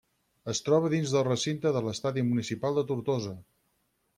[0.53, 3.37] Es troba dins del recinte de l'Estadi Municipal de Tortosa.